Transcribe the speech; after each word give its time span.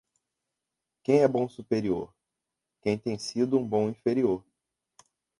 Quem 1.03 1.19
é 1.19 1.27
bom 1.27 1.47
superior? 1.47 2.11
Quem 2.81 2.97
tem 2.97 3.19
sido 3.19 3.59
um 3.59 3.63
bom 3.63 3.87
inferior. 3.87 4.43